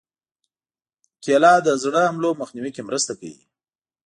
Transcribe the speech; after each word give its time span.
کېله 1.23 1.53
د 1.65 1.67
زړه 1.83 2.01
حملو 2.09 2.31
مخنیوي 2.41 2.71
کې 2.75 2.87
مرسته 2.89 3.11
کوي. 3.19 3.41